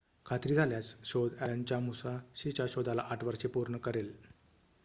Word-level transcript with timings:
खात्री 0.25 0.53
झाल्यास 0.53 0.87
शोध 1.05 1.33
अॅलनच्या 1.39 1.79
मुसाशीच्या 1.79 2.65
शोधाला 2.69 3.03
८ 3.11 3.23
वर्षे 3.23 3.47
पूर्ण 3.49 3.77
करेल 3.79 4.11